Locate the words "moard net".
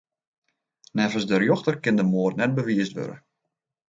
2.13-2.55